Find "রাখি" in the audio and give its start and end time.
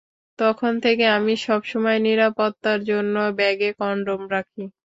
4.33-4.63